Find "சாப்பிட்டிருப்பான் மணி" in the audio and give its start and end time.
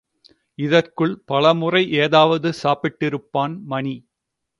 2.63-3.95